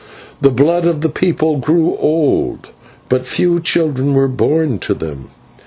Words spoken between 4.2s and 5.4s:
born to them.